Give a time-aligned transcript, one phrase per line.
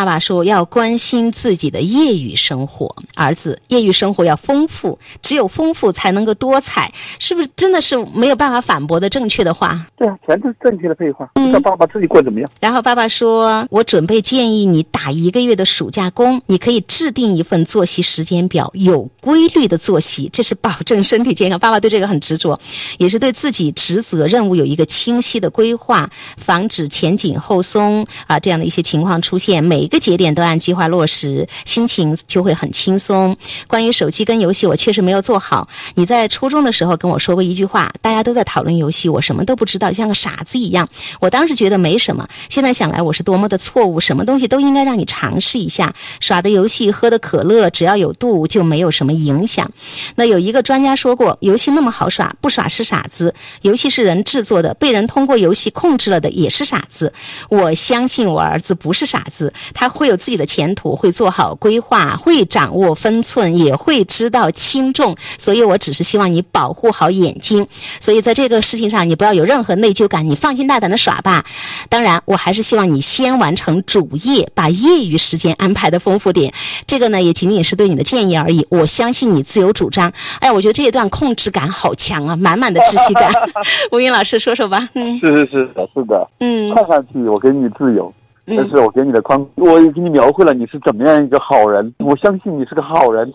[0.00, 7.50] 爸爸说要关心自己的业余生活，儿子业余生活要丰富，只有丰富才能够多彩，是不是？
[7.54, 9.78] 真的是没有办法反驳的正确的话。
[9.98, 11.28] 对啊，全都是正确的废话。
[11.34, 12.50] 不知道爸爸自己过怎么样？
[12.60, 22.58] 然后爸爸说：“我准备建议你打一个月的暑假工，你可以制定一份作息时间表，有规律的作息，这是保证身体健康。”爸爸对这个很执着，
[22.96, 26.08] 也是对自己职责任务有一个清晰的规划，
[26.38, 29.62] 防止前紧后松啊这样的一些情况出现。
[29.62, 33.36] 每一个节点都按计划落实，心情就会很轻松。
[33.66, 35.68] 关于手机跟游戏，我确实没有做好。
[35.96, 40.88] 你在初中的时候跟我说过一句话，大家都在讨论游戏，我什么都不知道，像个傻子一样。
[41.20, 44.00] 我当时觉得没什么，现在想来我是多么的错误。
[44.00, 49.70] 什么东西都应该让你尝试一下，耍的游戏、喝的可乐，只要有度就没有什么影响。
[50.14, 53.34] 那有一个专家说过，游戏那么好耍，不耍是傻子。
[53.62, 57.12] 游戏是人制作的，被人通过游戏控制了的也是傻子。
[57.48, 59.52] 我相信我儿子不是傻子，
[59.88, 65.16] 会有自己的前途，会做好规划，会掌握分寸，也会知道轻重。
[65.38, 67.66] 所以我只是希望你保护好眼睛。
[68.00, 71.44] 所以在这个事情上，你不要有任何内疚感，你放心大胆的耍吧。
[71.88, 76.52] 当然，我还是希望你先完成主业，把业余时间安排的丰富点。
[76.86, 78.66] 这个呢，也仅仅是对你的建议而已。
[78.70, 80.12] 我相信你自由主张。
[80.40, 83.32] 哎，我觉得这一段控制感好强啊，满满的窒息感。
[83.92, 84.88] 吴云老师说说吧。
[84.94, 86.28] 嗯，是是是的，是的。
[86.40, 88.12] 嗯，看上去我给你自由，
[88.56, 91.92] 但是我给你的框，我已给你描绘了你是怎么样一个好人。
[91.98, 93.32] 我相信你是个好人，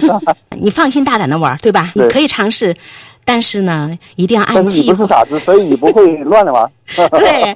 [0.60, 1.92] 你放心大胆的玩，对吧？
[1.94, 2.74] 对你可以尝试，
[3.24, 4.96] 但是呢，一定要按计划。
[4.96, 6.70] 不是傻子，所以你不会乱玩。
[6.96, 7.54] 对，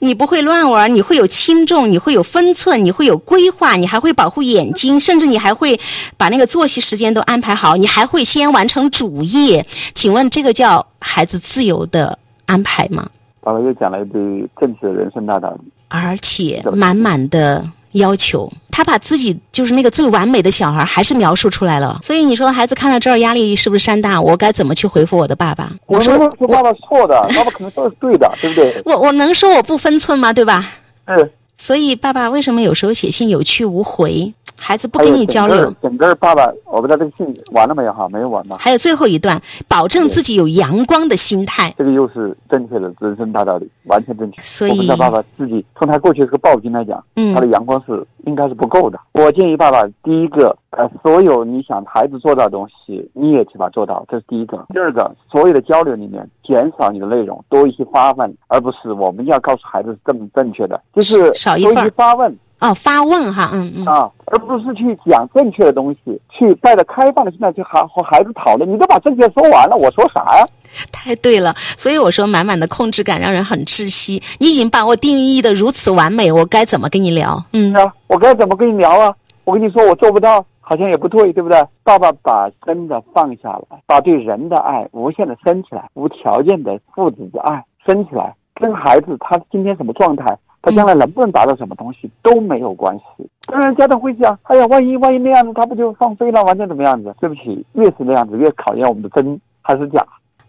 [0.00, 5.78] 你不会乱玩，你会有轻重，你会有分寸，你会有规划，你还会保护眼睛， 甚至你还会
[6.16, 9.64] 把那个作息时间都安排好，你还会先完成主业。
[9.94, 13.08] 请问这个叫孩子自由的安排吗？
[13.40, 14.20] 爸爸又讲了一堆
[14.58, 15.70] 正确的人生大道理。
[16.02, 21.98] 而且满满的要求，他把自己就是那个最完美的小孩，还是描述出来了。
[22.02, 24.20] 所以你说孩子看到这儿压力是不是山大？
[24.20, 25.72] 我该怎么去回复我的爸爸？
[25.86, 26.18] 我说
[26.48, 28.82] 爸爸错的，爸爸可能说的是对的， 对不对？
[28.84, 30.32] 我我能说我不分寸吗？
[30.32, 30.68] 对吧？
[31.08, 31.32] 是。
[31.56, 34.34] 所以爸爸为什么有时候写信有去无回？
[34.56, 35.72] 孩子不跟你交流。
[35.82, 38.06] 整个爸爸，我不知道这个信完了没有哈？
[38.10, 38.56] 没有完吧？
[38.58, 41.72] 还有最后一段，保证自己有阳光的心态。
[41.76, 44.42] 这个又是正确的人生大道理，完全正确。
[44.42, 48.98] 所以我不知道爸爸自己从他过去是个暴君来讲，嗯他的阳光是应该是不够的。
[49.12, 54.64] 我建议爸爸，第一个，呃，所有你想孩子做到的东西，你也去把它做到，这是第一个。
[54.70, 62.34] 第二个，所有的交流里面减少你的内容，多一些发问，而不是我们要告诉孩子是正正确的，就是少一些发问。
[62.60, 68.72] 哦，发问哈，嗯嗯，啊，而不是去讲正确的东西，去带着开放的心态去和和孩子讨论。
[68.72, 70.46] 你都把正确说完了，我说啥呀？
[70.90, 71.52] 太对了。
[71.76, 74.22] 所以我说，满满的控制感让人很窒息。
[74.38, 77.44] 你已经把我定义的如此完美，我该怎么跟你聊？
[77.52, 79.14] 嗯，啊，我该怎么跟你聊啊？
[79.44, 81.62] 我跟你说，我做不到，好像也不对，对不对？
[81.82, 90.24] 爸爸把真的放下来，把对人的爱无限的升起来，无条件的父子的爱升起来，跟孩子他今天什么状态，
[90.64, 93.28] 他将来能不能达到什么东西都没有关系。
[93.46, 97.14] 当然，家长会想，哎呀，万一万一那样子，他不就放飞了，完全怎么样子？
[97.20, 100.02] 对不起，越是那样子，越考验我们的真还是假。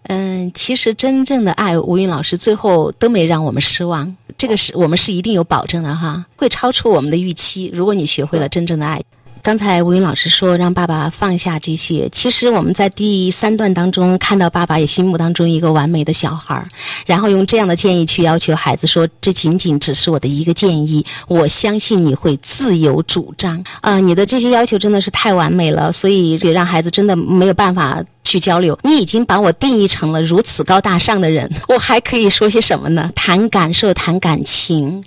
[0.04, 7.70] 嗯，其实真正的爱，吴云老师最后都没让我们失望，这个是我们是一定有保证的哈，会超出我们的预期。
[7.74, 9.02] 如果你学会了真正的爱。
[9.46, 16.68] 刚才吴云老师说让爸爸放下这些，其实我们在第三段当中看到爸爸也心目当中一个完美的小孩儿，
[17.06, 23.64] 然后用这样的建议去要求孩子说，这仅仅只是我的一个建议，我相信你会自由主张。
[23.82, 28.78] 啊、你的这些要求真的是太完美了，所以也让孩子真的没有办法去交流。
[28.84, 33.10] 你已经把我定义成了如此高大上的人， 我还可以说些什么呢？
[33.16, 35.02] 谈感受，谈感情。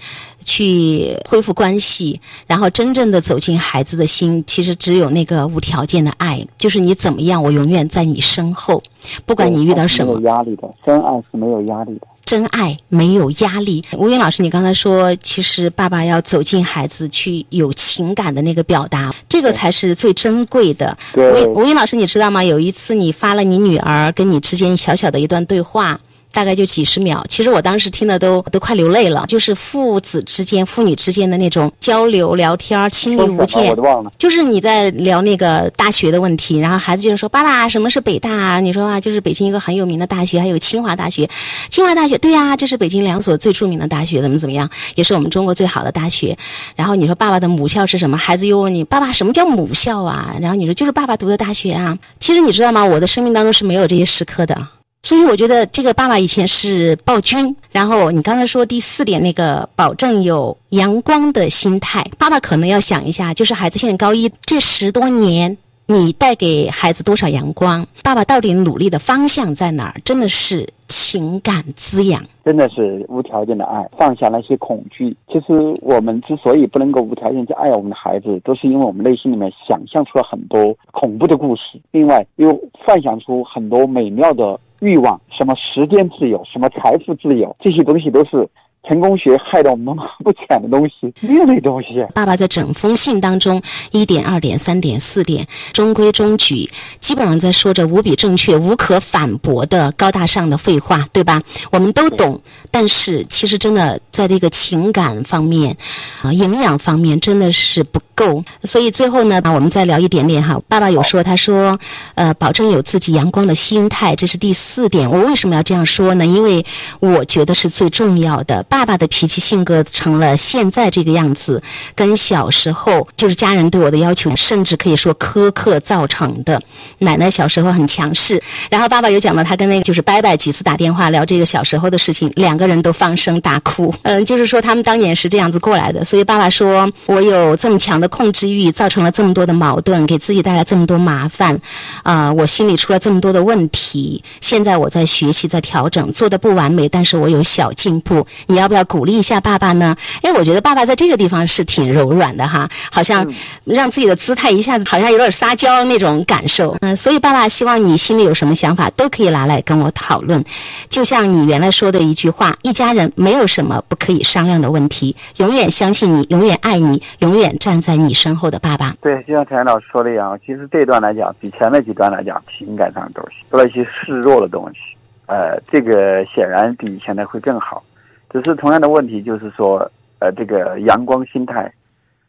[0.44, 8.82] 去恢复关系，然后真正的走进孩子的心，其实只有那个无条件的爱，就是你怎么样，我永远在你身后，
[9.26, 12.06] 不管你遇到什么没有，压力的，真爱是没有压力的。
[12.28, 13.82] 真爱没有压力。
[13.96, 20.94] 吴云老师，你刚才说，其实爸爸要走进孩子，去有情感的那个表达，这个才是最珍贵的。
[21.16, 22.44] 吴吴云老师，你知道吗？
[22.44, 25.98] 有一次你发了你女儿跟你之间小小的一段对话。
[26.32, 33.74] 大概就几十秒，其实我当时听的都都快流泪了，就是父子之间、父女之间的那种交流、聊天、亲密无间我。
[33.74, 34.12] 都忘了。
[34.18, 41.28] 就是你在聊那个大学的问题，然后孩子就是说：“爸爸，什么是北大啊？”你说啊，就是北京一个很有名的大学，还有清华大学。
[41.70, 46.36] 清华大学，对呀、这是北京两所最著名的大学，怎么怎么样，也是我们中国最好的大学。
[46.76, 48.16] 然后你说爸爸的母校是什么？
[48.16, 52.84] 孩子又问你：“爸爸，什么叫母校啊？”然后你说：“就是爸爸读的大学啊。”其实你知道吗？
[52.84, 54.68] 我的生命当中是没有这些时刻的。
[55.02, 65.56] 所以我觉得这个爸爸以前是暴君，然后你刚才说第四点那个保证有阳光的心态，爸爸可能要想一下，就是孩子现在高一这十多年，
[65.86, 67.86] 你带给孩子多少阳光？
[68.02, 70.00] 爸爸到底努力的方向在哪儿？
[70.04, 72.20] 真的是情感滋养。
[72.44, 75.16] 真的是无条件的爱，放下那些恐惧。
[75.30, 75.52] 其实
[75.82, 88.48] 我们之所以不能够无条件去爱我们的孩子，都是因为我们内心里面想象出了很多恐怖的故事，另外又幻想出很多美妙的欲望，什么时间自由，什么财富自由，这些东西都是。
[88.86, 89.94] 成功学害得我们
[90.24, 91.88] 不浅的东西，另类东西。
[92.14, 93.60] 爸爸在整封信当中，
[93.90, 101.42] 一点、二点、三点、四点，中规中矩，基本上在说着无比正确、无可反驳的高大上的废话，对吧？
[101.70, 102.40] 我们都懂，
[102.70, 105.76] 但是其实真的在这个情感方面，
[106.22, 108.42] 啊，营养方面真的是不够。
[108.64, 110.58] 所以最后呢，啊我们再聊一点点哈。
[110.66, 111.78] 爸爸有说，他说，
[112.14, 115.10] 呃，保证有自己阳光的心态，这是第四点。
[115.10, 116.24] 我为什么要这样说呢？
[116.24, 116.64] 因为
[117.00, 118.62] 我觉得是最重要的。
[118.68, 121.62] 爸爸的脾气性格成了现在这个样子，
[121.94, 126.60] 跟小时候就是家人对我的要求，甚至可以说苛刻造成的。
[126.98, 133.92] 奶奶小时候很强势，然后爸爸有讲到他跟那个就是伯伯几次打电话聊这个小时候的事情，两个人都放声大哭。
[134.02, 136.04] 嗯，就是说他们当年是这样子过来的。
[136.04, 141.58] 所以爸爸说我有这么强的控制欲，造成了这么多的矛盾，给自己带来这么多麻烦，
[142.02, 144.22] 啊，我心里出了这么多的问题。
[144.40, 148.26] 现在我在学习，在调整，做的不完美，但是我有小进步。
[148.46, 148.57] 你。
[148.58, 149.96] 要不要鼓励一下爸爸呢？
[150.22, 153.26] 哎，我觉得爸爸在这个地方是挺柔软的哈，好像
[153.64, 156.76] 让自己的姿态一下子好像有点撒娇那种感受。
[156.80, 160.42] 嗯，所以爸爸希望你心里有什么想法都可以拿来跟我讨论。
[160.88, 174.78] 就像你原来说的一句话：“一家人没有什么不可以商量的问题，永远相信你，永远爱你，永远站在你身后的爸爸。”对，就像田老师说的一样，其实这段来讲，比前面几段来讲，情感上的东西，多了一些示弱的东西。
[175.26, 177.82] 呃，这个显然比以前的会更好。
[178.30, 181.72] 只是同样的问题，就是说，呃，这个阳光心态，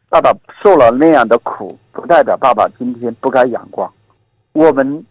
[0.08, 0.32] 爸爸
[0.62, 3.90] 受了那样的苦，不代表爸爸今天不该阳光。
[4.52, 5.04] 我们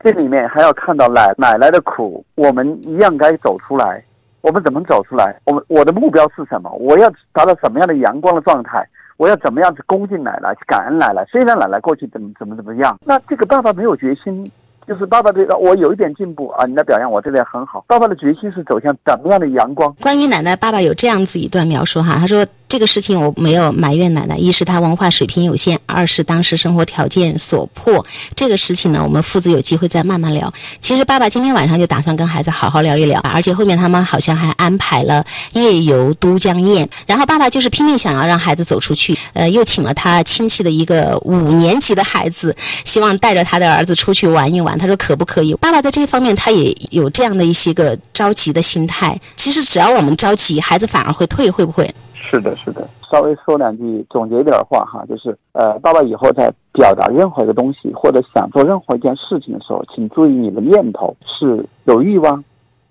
[0.00, 4.04] 这里面还要看到奶奶奶的苦，我们一样该走出来。
[4.40, 5.36] 我们怎么走出来？
[5.44, 6.70] 我们我的目标是什么？
[6.70, 8.86] 我要达到什么样的阳光的状态？
[9.16, 11.24] 我要怎么样去恭敬奶奶，去感恩奶奶？
[11.24, 14.48] 虽然奶奶过去怎么怎么怎么样，那这个爸爸没有决心。
[14.88, 17.84] 就是爸爸这个，我有一点进步啊，你的表扬我这边很好。
[17.86, 19.94] 爸爸的决心是走向怎么样的阳光？
[20.00, 22.44] 关于奶奶，爸爸有这样子一段描述哈，他说。
[22.68, 28.04] 这个事情我没有埋怨奶奶，一是她文化水平有限，二是当时生活条件所迫。
[28.36, 30.52] 这个事情呢，我们父子有机会再慢慢聊。
[30.80, 35.24] 其实爸爸今天晚上就打算跟孩子好好聊一聊，而且后面他们好像还安排了
[35.54, 36.86] 夜游都江堰。
[37.06, 42.54] 然后爸爸就是拼命想要让孩子走出去，呃，又请了他亲戚的一个五年级的孩子，
[42.84, 44.76] 希望带着他的儿子出去玩一玩。
[44.78, 45.54] 他说可不可以？
[45.54, 49.18] 爸爸在这方面他也有这样的一些个着急的心态。
[49.36, 51.90] 其实只要我们着急，孩子反而会退，会不会？
[52.30, 62.44] 是的，是的，稍微说两句，总结一点话哈，就是呃，爸爸以后在表达任何一个东西或者想做任何一件事情的时候，请注意你的念头是有欲望，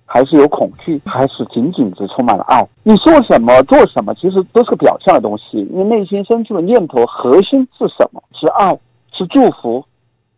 [0.08, 2.68] 还是有恐惧，还是仅仅只充满了爱？
[2.82, 5.58] 你说什么做什么，其实都是个表象的东西。
[5.72, 8.20] 你内心深处的念头核心是什么？
[8.34, 8.76] 是爱，
[9.12, 9.86] 是祝福，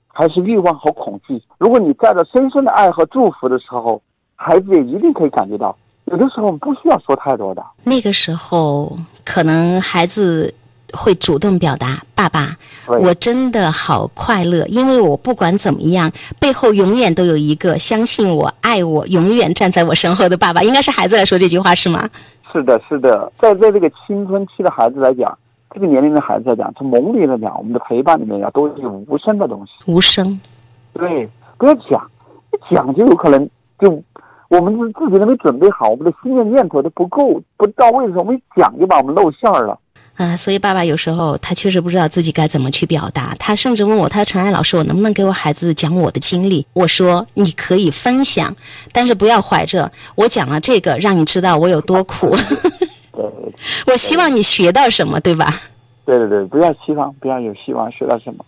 [0.08, 1.42] 还是欲望和恐惧？
[1.58, 4.02] 如果你带着深深的爱和祝福的时候，
[4.36, 5.74] 孩子也一定可以感觉到。
[6.10, 7.64] 有的时候不需要说太多的。
[7.84, 10.52] 那个时候，可能孩子
[10.92, 12.58] 会主动表达：“爸爸，
[12.88, 22.10] 我真的好快乐，因为我不管怎么样，背后永远都有一个相信我、爱我、永远站在我身后的爸爸。”应该是孩子来说这句话是吗？
[22.52, 25.38] 是的，是的，在在这个青春期的孩子来讲，
[25.72, 29.74] 这个年龄的孩子来讲，从蒙里来讲，我们的陪伴里面要都是无声的东西。
[29.86, 30.40] 无声。
[30.94, 31.30] 对，
[31.60, 32.10] 不要讲，
[32.52, 33.48] 一讲就有可能
[33.80, 34.02] 就。
[34.50, 39.80] 我们是自己都没准备好，我们的心念念头都不够不到位的时候，我们一讲就把我们露馅儿了。
[40.16, 43.34] 啊，所以爸爸有时候他确实不知道自己该怎么去表达。
[43.40, 48.54] 他甚至问我：“他说陈爱老师，我能不能给我孩子讲我的经历？”我说：“你可以分享，
[48.92, 52.36] 但是不要怀着我讲了这个让你知道我有多苦。
[53.88, 55.62] 我希望你学到什么，对吧？”
[56.06, 58.44] 对对对，不要希望，不要有希望学到什么。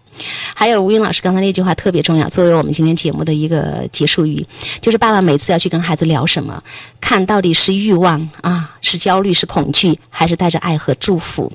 [0.62, 4.46] 还有吴英老师刚才那句话特别重要，作为我们今天节目的一个结束语，
[4.80, 6.62] 就是爸爸每次要去跟孩子聊什么，
[7.00, 11.52] 看到底是欲望啊，是焦虑，是恐惧，还是带着爱和祝福。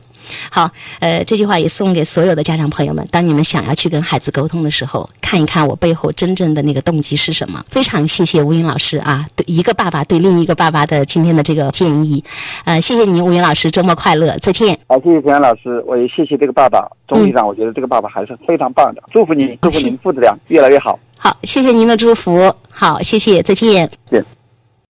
[0.51, 3.07] 好，呃，这句话也送给所有的家长朋友们。
[3.11, 7.65] 当你们想要去跟孩子沟通的时候，看一看我背后真正的那个动机是什么。
[7.69, 12.23] 非常谢谢吴云老师啊，对一个爸爸对另一个爸爸的今天的这个建议。
[12.65, 14.79] 呃，谢谢您，吴云老师，周末快乐，再见。
[14.89, 16.89] 好，谢谢田老师，我也谢谢这个爸爸。
[17.09, 19.03] 终于让，我觉得这个爸爸还是非常棒的。
[19.13, 20.99] 祝福您，祝福您父子俩越来越好。
[21.19, 22.53] 好，谢谢您的祝福。
[22.71, 23.89] 好，谢谢，再见。
[24.11, 24.23] 对。